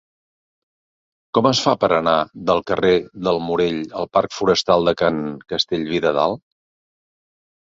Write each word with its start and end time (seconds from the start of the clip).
Com 1.37 1.49
es 1.49 1.59
fa 1.65 1.73
per 1.83 1.89
anar 1.97 2.15
del 2.51 2.61
carrer 2.71 2.93
del 3.27 3.37
Morell 3.51 3.77
al 4.01 4.09
parc 4.19 4.35
Forestal 4.39 4.89
de 4.91 4.95
Can 5.03 5.21
Castellví 5.55 6.03
de 6.09 6.15
Dalt? 6.21 6.43